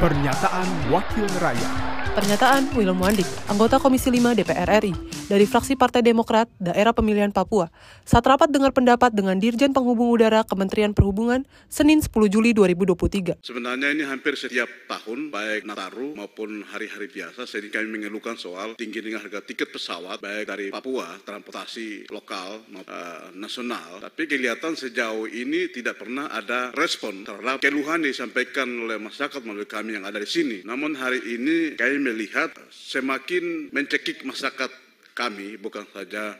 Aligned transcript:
Pernyataan 0.00 0.64
Wakil 0.88 1.28
Rakyat. 1.44 1.72
Pernyataan 2.16 2.72
William 2.72 2.96
Wandik, 2.96 3.28
anggota 3.52 3.76
Komisi 3.76 4.08
5 4.08 4.32
DPR 4.32 4.80
RI, 4.80 4.96
dari 5.30 5.46
fraksi 5.46 5.78
Partai 5.78 6.02
Demokrat, 6.02 6.50
Daerah 6.58 6.90
Pemilihan 6.90 7.30
Papua, 7.30 7.70
saat 8.02 8.26
rapat 8.26 8.50
dengar 8.50 8.74
pendapat 8.74 9.14
dengan 9.14 9.38
Dirjen 9.38 9.70
Penghubung 9.70 10.10
Udara 10.10 10.42
Kementerian 10.42 10.90
Perhubungan, 10.90 11.46
Senin 11.70 12.02
10 12.02 12.10
Juli 12.26 12.50
2023. 12.50 13.38
Sebenarnya 13.38 13.94
ini 13.94 14.02
hampir 14.02 14.34
setiap 14.34 14.66
tahun, 14.90 15.30
baik 15.30 15.70
Nataru 15.70 16.18
maupun 16.18 16.66
hari-hari 16.66 17.06
biasa, 17.06 17.46
sering 17.46 17.70
kami 17.70 18.02
mengeluhkan 18.02 18.34
soal 18.34 18.74
tingginya 18.74 19.22
harga 19.22 19.38
tiket 19.46 19.70
pesawat, 19.70 20.18
baik 20.18 20.50
dari 20.50 20.66
Papua, 20.74 21.14
transportasi 21.22 22.10
lokal 22.10 22.66
maupun 22.74 22.90
uh, 22.90 23.30
nasional. 23.38 24.02
Tapi 24.02 24.26
kelihatan 24.26 24.74
sejauh 24.74 25.30
ini 25.30 25.70
tidak 25.70 26.02
pernah 26.02 26.26
ada 26.34 26.74
respon 26.74 27.22
terhadap 27.22 27.62
keluhan 27.62 28.02
disampaikan 28.02 28.66
oleh 28.66 28.98
masyarakat 28.98 29.38
melalui 29.46 29.70
kami 29.70 29.94
yang 29.94 30.02
ada 30.10 30.18
di 30.18 30.26
sini. 30.26 30.66
Namun 30.66 30.98
hari 30.98 31.22
ini 31.22 31.78
kami 31.78 32.02
melihat 32.02 32.50
semakin 32.74 33.70
mencekik 33.70 34.26
masyarakat 34.26 34.89
kami 35.12 35.56
bukan 35.60 35.86
saja 35.90 36.36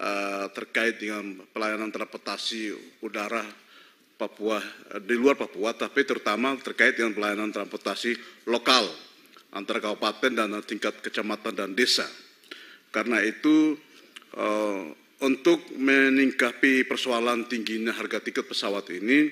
uh, 0.00 0.46
terkait 0.52 1.00
dengan 1.00 1.44
pelayanan 1.52 1.92
transportasi 1.92 2.74
udara 3.04 3.44
Papua 4.20 4.60
uh, 4.60 5.00
di 5.00 5.16
luar 5.16 5.36
Papua 5.40 5.72
tapi 5.72 6.04
terutama 6.04 6.52
terkait 6.60 6.96
dengan 6.96 7.16
pelayanan 7.16 7.52
transportasi 7.52 8.44
lokal 8.48 8.84
antara 9.50 9.82
kabupaten 9.82 10.30
dan 10.30 10.54
tingkat 10.62 11.02
kecamatan 11.02 11.54
dan 11.54 11.70
desa. 11.74 12.06
Karena 12.90 13.22
itu 13.22 13.74
uh, 14.38 14.82
untuk 15.20 15.60
meningkapi 15.76 16.86
persoalan 16.88 17.46
tingginya 17.46 17.92
harga 17.92 18.22
tiket 18.24 18.46
pesawat 18.46 18.88
ini 18.94 19.30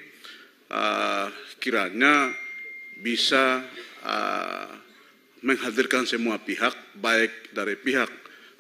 uh, 0.71 1.27
kiranya 1.59 2.35
bisa 2.99 3.63
uh, 4.05 4.69
menghadirkan 5.43 6.03
semua 6.03 6.43
pihak, 6.43 6.75
baik 6.99 7.55
dari 7.55 7.79
pihak 7.79 8.11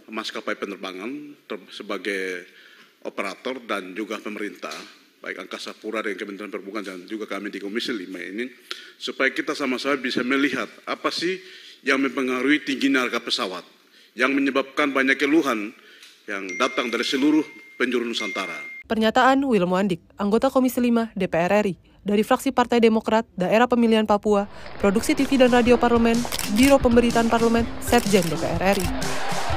maskapai 0.08 0.56
penerbangan 0.56 1.36
sebagai 1.68 2.44
operator 3.04 3.60
dan 3.62 3.94
juga 3.94 4.18
pemerintah, 4.18 4.74
baik 5.22 5.46
Angkasa 5.46 5.76
Pura 5.76 6.02
dan 6.02 6.18
Kementerian 6.18 6.50
Perhubungan 6.50 6.82
dan 6.82 6.98
juga 7.06 7.30
kami 7.30 7.52
di 7.52 7.62
Komisi 7.62 7.94
5 7.94 8.08
ini, 8.08 8.48
supaya 8.98 9.30
kita 9.30 9.54
sama-sama 9.54 10.00
bisa 10.00 10.24
melihat 10.26 10.66
apa 10.88 11.12
sih 11.12 11.38
yang 11.86 12.02
mempengaruhi 12.02 12.66
tingginya 12.66 13.06
harga 13.06 13.22
pesawat, 13.22 13.62
yang 14.18 14.34
menyebabkan 14.34 14.90
banyak 14.90 15.14
keluhan 15.14 15.70
yang 16.26 16.44
datang 16.58 16.90
dari 16.90 17.06
seluruh 17.06 17.46
penjuru 17.78 18.02
Nusantara. 18.02 18.58
Pernyataan 18.88 19.44
Wilm 19.44 19.70
Wandik, 19.70 20.00
anggota 20.16 20.48
Komisi 20.48 20.80
5 20.80 21.12
DPR 21.12 21.60
RI, 21.60 21.76
dari 22.02 22.24
fraksi 22.24 22.50
Partai 22.50 22.80
Demokrat, 22.80 23.28
Daerah 23.36 23.68
Pemilihan 23.68 24.08
Papua, 24.08 24.48
Produksi 24.80 25.12
TV 25.12 25.36
dan 25.36 25.52
Radio 25.52 25.76
Parlemen, 25.76 26.16
Biro 26.56 26.80
Pemberitaan 26.80 27.28
Parlemen, 27.28 27.68
Setjen 27.84 28.24
DPR 28.26 28.74
RI. 28.74 29.27